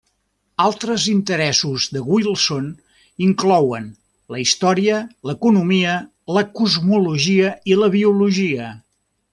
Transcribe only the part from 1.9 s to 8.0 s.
de Wilson inclouen: la història, l'economia, la cosmologia i la